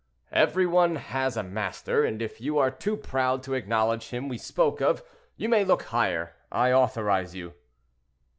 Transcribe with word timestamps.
"Every 0.31 0.65
one 0.65 0.95
has 0.95 1.37
a 1.37 1.43
master; 1.43 2.03
and 2.03 2.23
if 2.23 2.41
you 2.41 2.57
are 2.57 2.71
too 2.71 2.97
proud 2.97 3.43
to 3.43 3.53
acknowledge 3.53 4.09
him 4.09 4.29
we 4.29 4.39
spoke 4.39 4.81
of, 4.81 5.03
you 5.37 5.47
may 5.47 5.63
look 5.63 5.83
higher; 5.83 6.33
I 6.51 6.71
authorize 6.73 7.35
you." 7.35 7.53